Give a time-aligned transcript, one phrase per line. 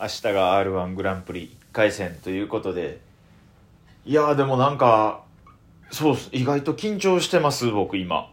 [0.00, 3.00] 明日が r 1グランプリ1回戦ということで。
[4.04, 5.22] いやーでもなんか
[5.90, 6.30] そうす。
[6.32, 8.28] 意外と緊張してます僕今。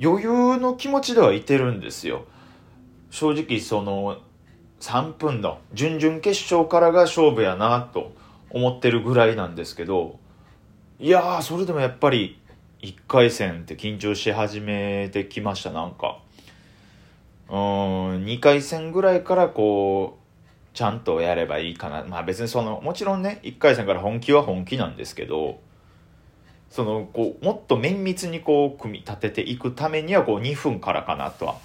[0.00, 2.24] 余裕の気持ちではいてるんですよ。
[3.10, 4.18] 正直その
[4.80, 8.12] 3分の準々決勝からが勝負やなと
[8.50, 10.20] 思ってるぐらいなんですけど。
[11.00, 12.40] いやーそれでもやっぱり
[12.82, 16.20] 1回戦って緊張し始めてきましたなんか。
[17.48, 17.56] うん
[18.24, 20.23] 2回戦ぐらいからこう
[20.74, 22.04] ちゃんとやればいいかな。
[22.04, 25.60] まあ別にそのもちろんね1回戦から本気は本気なんですけど
[26.68, 31.56] そのこうもっと綿密にこう組み立てていくためにはこう2分からかなとは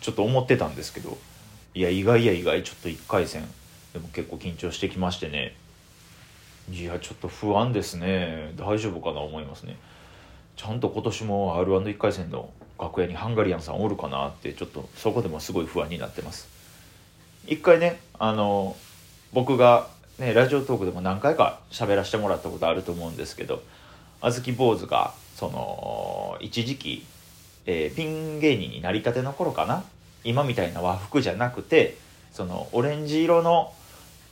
[0.00, 1.18] ちょっと思ってたんですけど
[1.74, 3.42] いや意外や意外ちょっと1回戦
[3.92, 5.54] でも結構緊張してきましてね。
[6.70, 8.52] いやちょっと不安ですね。
[8.56, 9.76] 大丈夫かな思いますね。
[10.56, 16.57] ちゃんと今年も R11 回戦の楽屋にハンガリアンさんおるかなってちょっとそこでもすごい不安になってます。
[17.48, 18.76] 一回ねあの
[19.32, 23.62] 僕がねラジオトークでも何回か喋らせてもらったことあると思うんですけど
[24.20, 27.06] あずき坊主がその一時期、
[27.64, 29.82] えー、ピン芸人になりたての頃かな？
[30.24, 31.96] 今みたいな和服じゃなくて
[32.32, 33.72] そのオレンジ色の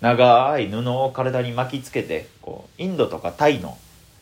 [0.01, 3.79] 長い布を体に巻きつけてこうインドとかタイの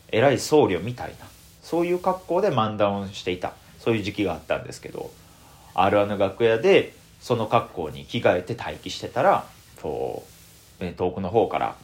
[0.09, 1.25] 偉い僧侶みたいな
[1.61, 3.53] そういう格好で漫談をしていた。
[3.77, 5.11] そういう時期があったんですけど
[5.75, 6.95] r 1の楽屋で
[7.25, 9.47] その格好に着替えて待機してたら
[9.81, 10.27] こ
[10.79, 11.75] う遠くの方から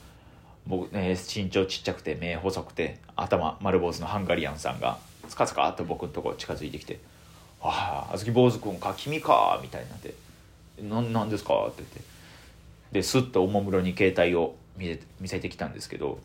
[0.67, 6.99] 僕、ね、身長ちっちゃくて目細くて頭丸坊主のハンガリアンさんがつかつかっと僕のところ近づいてきて
[7.59, 10.13] 「あああずき坊主君か君か」みたいになって
[10.79, 12.01] 「何ですか?」って言って
[12.91, 16.19] ですっとおもむろに携帯を見せ見せてきたんですけど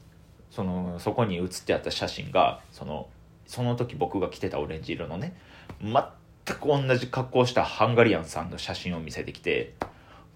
[0.51, 3.08] そのそこに写ってあった写真がその
[3.47, 5.34] その時僕が着てたオレンジ色のね
[6.47, 9.72] 全く同じ格好したハンガリアンさんの写真を見せてきて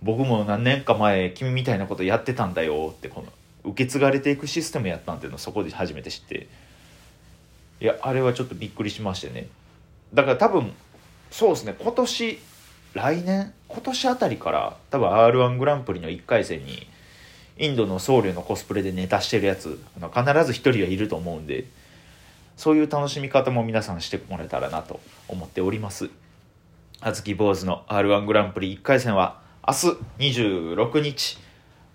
[0.03, 3.29] 僕も何年か前君みたいなことやってたんだよってこの
[3.71, 6.49] 受け継がれていくシステムやったんっていうのをそこで初めて知って。
[7.83, 9.47] いやあれはちょっとびっくりしましてね。
[10.13, 10.73] だから多分
[11.31, 11.77] そうですね。
[11.79, 12.39] 今年
[12.95, 16.87] 来年今年あたりから多分 r 1グランプリの1回戦に
[17.59, 21.67] インドの僧侶のコスプレでネタしてるやつ必ず1人はいると思うんで
[22.61, 26.11] そういう楽しみ方も皆さんしてもらえたらなと思っております。
[27.01, 29.73] あずき坊主の r 1グランプリ1回戦は明
[30.19, 31.39] 日26日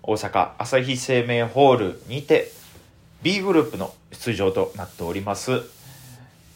[0.02, 2.50] 大阪朝日生命ホールにて
[3.22, 5.52] B グループの出場となっております。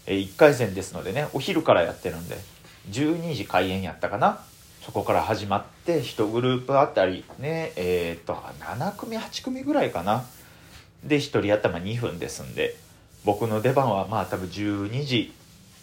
[0.06, 2.36] 1回戦ですのでねお昼からやってるんで
[2.90, 4.40] 12時開演やったかな？
[4.82, 10.24] そこから始まって1グループあたりねえっ、と7組8組ぐらいかな？
[11.04, 12.74] で1人頭2分ですんで
[13.24, 15.32] 僕の出番はまあ多分12時、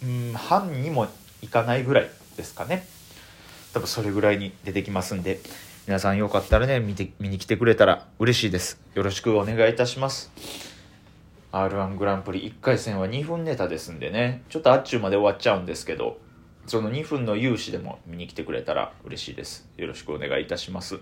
[0.02, 1.06] うん、半にも
[1.42, 2.86] いかないぐらいですかね。
[3.72, 5.40] 多分それぐらいに出てきますんで
[5.86, 8.80] 皆さんよかったらね見て見に来てくれたら嬉しいです。
[8.94, 10.30] よろしくお願いいたします。
[11.50, 14.42] r 1グランプリ1回戦は2分ネタですんでね。
[14.48, 16.18] ちょっとあっちゅうまで終わっちゃうんですけど
[16.66, 19.68] その2分の勇姿でも見に来てくれたら嬉しいです。
[19.76, 20.98] よろしくお願いいたします。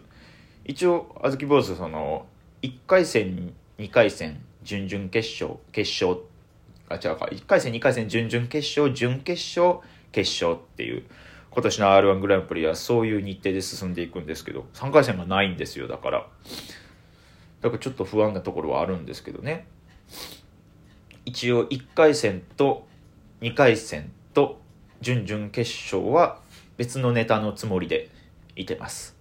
[0.65, 2.27] 一応あずき坊主その
[2.63, 6.21] 1回戦2回戦準々決勝決勝
[6.89, 7.27] あ違うか。
[7.27, 9.81] 1回戦2回戦準々決勝準決勝
[10.13, 11.05] 決勝っていう
[11.51, 16.27] 今年の r 1グランプリはそういう日程で進んでいくんですけど3回戦がないんですよだから。
[17.63, 19.67] だからちょっと不安なところはあるんですけどね。
[21.25, 22.87] 一応1回戦と
[23.41, 24.61] 2回戦と
[25.01, 26.41] 準々決勝は
[26.77, 28.11] 別のネタのつもりで
[28.55, 29.17] いてます。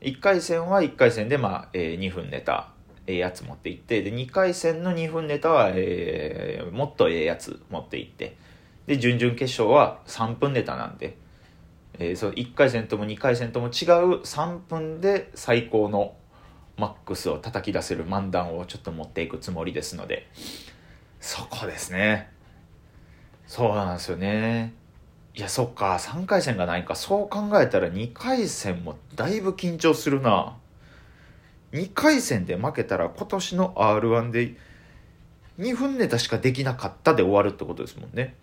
[0.00, 2.72] 1回戦は1回戦でまあ、えー、2分ネタ。
[3.10, 8.36] ええやつ持っていってで2回戦の2分ネタは、えー、もっとええやつ持っていって
[8.86, 11.16] で準々決勝は3分ネタなんで、
[11.98, 13.70] えー、その1回戦とも2回戦とも違う
[14.22, 16.14] 3分で最高の
[16.76, 20.28] マックスを叩き出せる漫談をちょっと持っていくつもりですので
[21.20, 22.30] そこですね。
[23.46, 24.72] そうなんですよね。
[25.34, 26.94] いやそっか3回戦がないか。
[26.94, 30.56] そう考えたら2回戦もだいぶ緊張するな。
[31.72, 34.54] 2回戦で負けたら今年の r 1で
[35.58, 38.34] 2分ネタしかできなかったで終わるってことですもんね。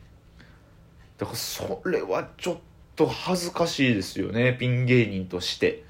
[1.18, 2.57] だからそれはちょっ
[2.95, 5.83] と恥ずかしいですよねピン芸人として。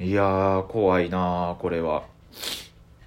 [0.00, 2.04] いやー怖いなこれは。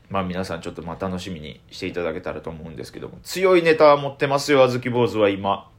[0.10, 3.18] まあ皆さんちょっとまあ楽しみにしていただけたらと思うんですけども。
[3.24, 5.70] 強いネタは持ってますよあずき坊主は今。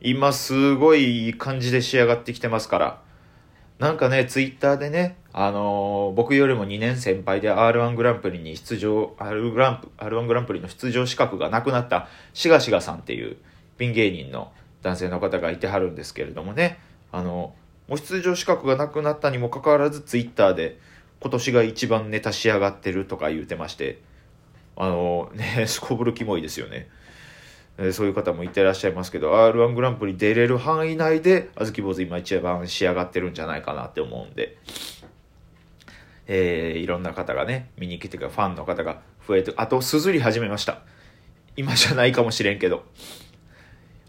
[0.00, 3.02] 今すごいいい感じで仕上がってきてますから。
[3.82, 13.38] なんかねツイッターでねあのー、僕よりも2年先輩で R1 グランプリに出場、R グランプ R1 グランプリの出場資格がなくなったしがしがさんっていう
[13.78, 14.52] ピン芸人の
[14.82, 16.78] 男性の方がいてはるんですけれどもね、
[17.10, 17.56] あの、
[17.88, 20.78] もう出場資格がなくなったにもかかわらずツイッターで
[21.20, 24.00] 今年が一番ネタ仕上がってるとか言うてまして。
[24.74, 26.88] あのね すこぶるキモいですよね、
[27.78, 34.58] えーそういう方もいてらっしゃいますけど r 1グランプリ出れる範囲内であずき坊主今一番仕上がってるんじゃないかなって思うんで
[36.26, 40.80] えーいろんな方がね見に来てくれファンの方が増えてあとすずり始めました
[41.56, 42.84] 今じゃないかもしれんけど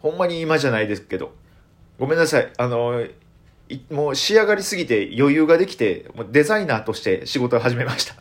[0.02, 1.34] ほんまに今じゃないですけど
[2.00, 3.06] ごめんなさいあの
[3.92, 8.16] もう仕上がりすぎて余裕ができてもうデザイナーとして仕事を始めました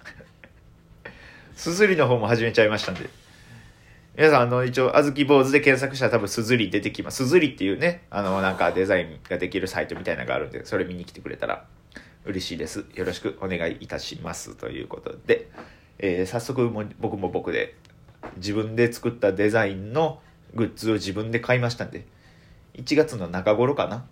[1.56, 3.08] すずりの方も始めちゃいましたんで
[4.14, 7.24] 皆さんあの一応あずき坊主で検索したら多分すずり出てきます。
[7.24, 11.64] すずりっていうねあのなんかデザインができるサイトみたいなのがあるんでそれ見に来てくれたら
[12.26, 12.84] 嬉しいです。
[12.94, 14.54] よろしくお願いいたします。
[14.54, 15.48] ということで、
[15.98, 17.74] えー早速も僕も僕で
[18.36, 20.20] 自分で作ったデザインの
[20.54, 22.04] グッズを自分で買いましたんで
[22.74, 24.04] 1月の中頃かな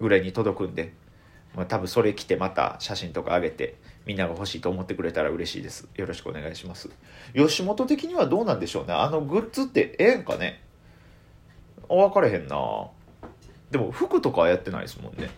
[0.00, 0.94] ぐらいに届くんで、
[1.56, 5.88] まあ、多分それ着てまた写真とか上げてみんなが欲しいと思ってくれたら嬉しいです。
[5.96, 6.90] よろしくお願いします。
[7.34, 8.92] 吉本的にはどうなんでしょうね。
[8.92, 10.62] あのグッズってええんかね？
[11.88, 12.56] 分かれへんな。
[13.70, 15.30] でも服とかはやってないですもんね。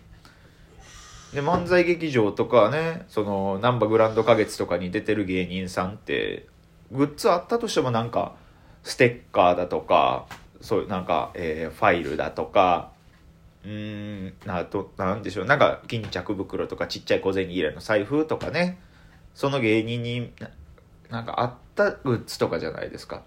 [1.33, 6.47] で漫才劇場とかねその難波グランド花月とかに出てる芸人さんって
[6.91, 8.35] グッズあったとしてもなんか
[8.83, 10.25] ステッカーだとか
[10.59, 12.91] そういうなんか、えーファイルだとか
[13.65, 15.45] うんなとなんでしょう。
[15.45, 18.79] なんか巾着袋とかちっちゃい小銭入れの財布とかね。
[19.35, 20.49] その芸人にな
[21.09, 23.23] なんかあったグッズとかじゃないですか。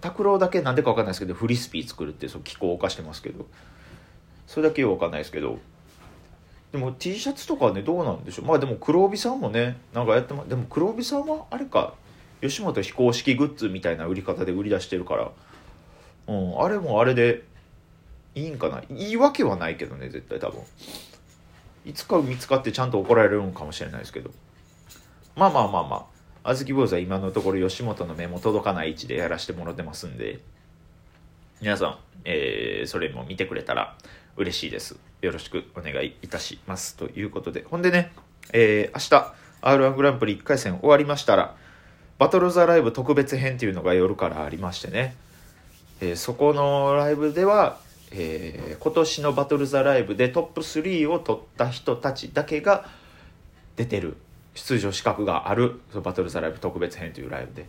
[0.00, 3.46] 拓郎だけなんでかわかんないですけどフリスピー作るってそう気候を犯してますけど。
[4.46, 5.58] それだけはわかんないですけど。
[6.72, 8.46] でも T シャツとかねどうなんでしょう。
[8.46, 11.94] まあでも黒帯さんもねなんかやってまでも黒帯さんはあれか
[12.40, 15.30] 吉本非公式グッズみたいな売り方で売り出してるから、
[16.28, 17.44] うん、あれもあれで
[18.34, 20.62] いいんかないいわけはないけどね絶対多分。
[21.84, 24.30] いつか見つかってちゃんと怒られるんかもしれないですけど。
[25.36, 25.96] まあまあまあま
[26.44, 26.50] あ。
[26.50, 30.40] あずき坊主は今のところ吉本の目も届かない位置でやらせてもらってますんで。
[31.60, 33.96] 皆さん、えーそれも見てくれたら
[34.36, 34.96] 嬉しいです。
[35.20, 36.96] よろしくお願いいたします。
[36.96, 37.64] ということで。
[37.68, 38.12] ほんでね、
[38.52, 41.54] えー明日 r 1グランプリ1回戦終わりましたら
[42.18, 45.14] バトル・ザ・ライブ特別編っていうのが夜からありましてね、
[46.00, 47.78] えーそこのライブでは、
[48.12, 52.88] えー今年のバトル・ザ・ライブでトップ3を取った人たちだけが
[53.76, 54.16] 出てる
[54.54, 57.68] 出場資格があるバトル・ザ・ライブ特別編というライブで。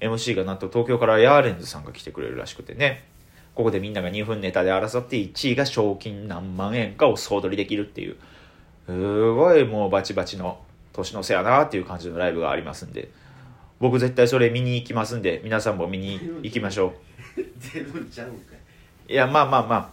[0.00, 3.04] MC がなんと東京からヤーレンズさんが来てくれるらしくてね
[3.54, 8.16] ここでみんなが2分ネタで争って1位が賞金何万円かを総取りできるっていう
[8.86, 10.58] すごいもうバチバチの
[10.92, 13.10] 年の瀬やなっていう感じのライブがありますんで。
[13.82, 16.94] 僕絶対それ見に行きますんで皆さんも見に行きましょ
[17.36, 17.42] う。
[19.08, 19.90] いやまあまあまあ。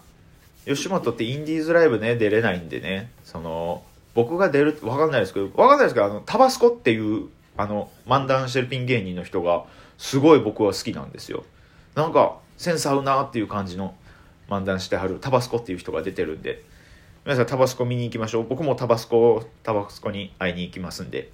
[0.66, 3.12] 吉本ってインディーズライブね出れないんでね。
[3.24, 3.84] その
[4.14, 9.66] 僕が出る分かんないですけど分かんないですけどあのタバスコっていうあの漫談してるピン芸人の人が
[9.98, 11.44] すごい僕は好きなんですよ。
[11.96, 13.96] なんかセンス合うなっていう感じの
[14.50, 16.64] 漫談してはるタバスコっていう人が出てるんで。
[17.26, 18.48] 皆さんタバスコ見に行きましょう。
[18.48, 21.32] 僕もタバスコタバスコに会いに行きますんで。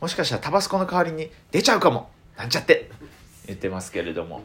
[0.00, 2.10] もしかしたらタバスコの代わりに出ちゃうかも。
[2.36, 2.90] なんちゃって。
[3.46, 4.42] 言ってますけれども。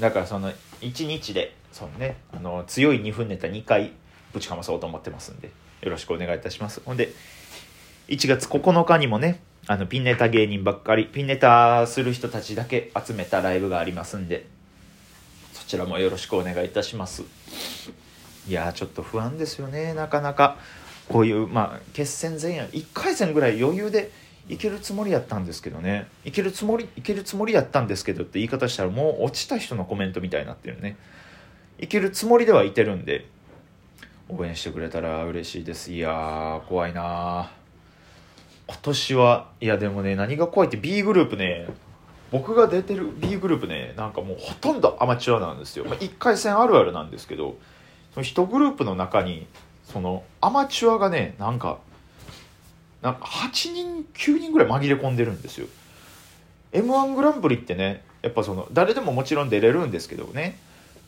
[0.00, 3.92] だからその1日でそのねあの強い2分ネタ2回
[4.32, 5.50] ぶちかまそうと思ってますんで
[5.82, 6.82] よろしくお願いいたします。
[6.84, 7.12] ほんで
[8.08, 14.46] 1月9日にもねあのピンネタ芸人ばっかりピンネタする人たちだけ集めたライブがありますんで
[15.52, 17.24] そちらもよろしくお願いいたします。
[18.48, 20.56] いやちょっと不安ですよねなかなか。
[21.08, 24.12] こういうまあ決戦前夜1回戦ぐらい余裕で
[24.48, 30.96] いけるつもりやったんですけどねいけるつもりいけるつもりやったんですけどって言い方したらもう落ちた人のコメントみたいになってるね
[31.78, 33.26] いけるつもりではいてるんで
[34.28, 37.60] 応援してくれたら嬉しいですいやー怖いなー
[38.68, 41.68] 今年はいやでもね何が怖いって B グループね
[42.30, 47.56] 僕が出てる B グループねなんかもうほとんどアマチュアなんですよ、まあ、1回戦あるあるなんですけど
[48.14, 49.46] その1グループの中に
[49.84, 51.78] そのアマチュアがねなんか
[53.02, 55.66] なんか8人9人ぐらい紛れ込んでるんですよ。
[56.72, 60.58] m 1グランプリってねやっぱその誰でももちろん出れるんですけどね。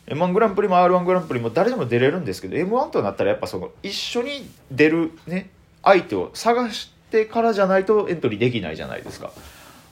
[0.07, 5.51] m 1グランプリも r 1グランプリも誰でも出れるんですけど m 1となったらやっぱその一緒に出るね
[5.83, 9.33] 相手を探してからじゃないとエントリーできないじゃないですか。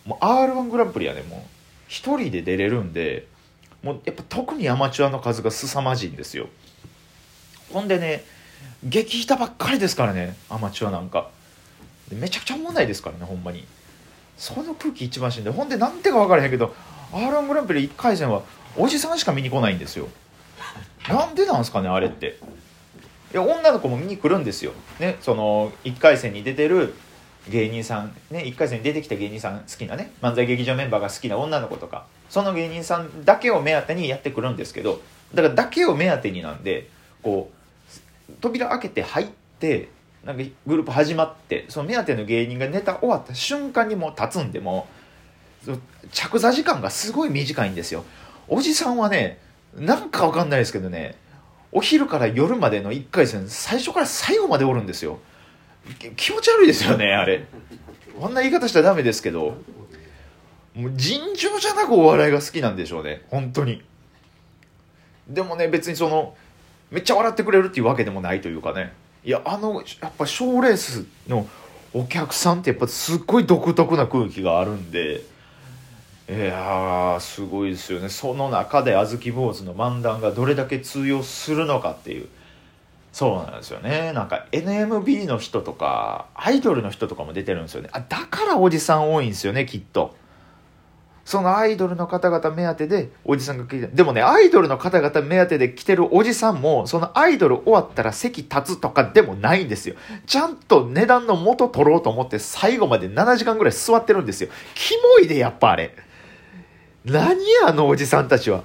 [0.07, 1.40] もう r 1グランプリはねもう
[1.87, 3.26] 一人で出れるんで
[3.83, 6.49] もうやっぱ特にアマチュアの数が凄まじいんですよ。
[7.73, 8.25] ほんでね
[8.83, 11.28] 激ひたばっかりですからねアマチュアなんか。
[12.14, 13.64] めちゃくちゃ問題ですからねほんまに。
[14.37, 16.75] その空気一番しんでほんでなんてか分からへんけど
[17.12, 18.43] r 1グランプリ1回戦は
[18.76, 20.09] おじさんしか見に来ないんですよ。
[21.09, 22.38] なんでなんすかねあれって。
[23.33, 26.95] いや女の子も見に来るんですよ、ね、その1回戦に出てる
[27.49, 35.00] 芸人さん、ね、1回戦に出てきた芸人さん好きなね漫才劇場メンバーが好きな女の子とかその芸人さんだけを目当てにやってくるんですけど
[35.33, 36.88] だからだけを目当てになんで
[37.23, 37.50] こ
[38.29, 39.29] う扉開けて入っ
[39.61, 39.88] て
[40.25, 44.87] なんかグループ始まってその目当ての芸人がネタ終わった瞬間にもう立つんでも
[46.12, 48.05] 着座時間がすごい短いんですよ。
[48.49, 49.39] おじさんはね
[49.75, 51.17] なんかわかんないですけどね
[51.73, 55.21] お昼から夜までの1回戦最初から最後までおるんですよ。
[56.17, 57.47] 気持ち悪いですよねあれ。
[58.19, 59.57] こんな言い方したらダメですけど。
[60.75, 63.83] もう尋常じゃなくお笑いが好きなんでしょうね本当に。
[65.29, 66.37] でもね別にその
[66.91, 68.93] めっちゃ笑ってくれるっていうわけでもないというかね。
[69.25, 71.47] いやあのやっぱ賞ーレースの
[71.93, 75.23] お客さんってやっぱすっごい独特な空気があるんで
[76.29, 78.09] いやすごいですよね。
[78.09, 82.29] その中で小豆坊主の漫談がどれだけ通用するのかっていう。
[83.12, 84.12] そうなんですよね。
[84.12, 87.89] なんか NMB の人とかアイドルの人とかも出てるんですよね。
[87.93, 90.15] あだからおじさん多いんですよねきっと。
[91.30, 99.94] そのアイドルの方々目当てでおじさんが来てでもねアイドルの方々目当てで来てるおじさんもそのアイドル終わったら席立つとかでもないんですよ。
[100.26, 104.50] ちゃんと値段の元取ろうと思って最後まで7時間ぐらい座ってるんですよ。
[104.75, 105.94] キモいでやっぱあれ。
[107.04, 107.28] 何
[107.62, 108.64] やあのおじさんたちは。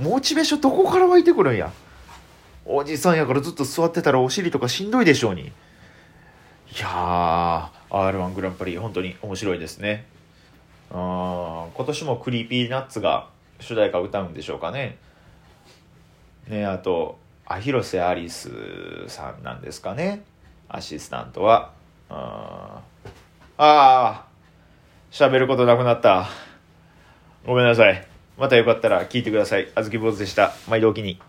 [0.00, 1.70] モチベーションどこから湧いてくるんや。
[2.64, 5.42] おじさんやからずっと座ってたらお尻とかしんどいでしょうに。
[5.42, 5.52] い
[6.80, 10.06] やー r 1グランプリ本当に面白いですね。
[10.90, 10.96] うん。
[10.96, 13.28] 今年も Creepy Nuts が
[13.60, 14.98] 主題歌歌うんでしょうかね。
[16.48, 18.50] ねあとあ広瀬アリス
[19.08, 20.22] さんなんですかね。
[20.68, 21.72] アシスタントは。
[22.08, 22.16] うん。
[22.16, 22.82] あ
[23.58, 24.26] あ
[25.10, 26.28] 喋ることなくなった。
[27.46, 28.06] ごめんなさい。
[28.38, 29.68] またよかったら聞いてください。
[29.74, 30.54] あずき坊主でした。
[30.68, 31.20] 毎度おきに。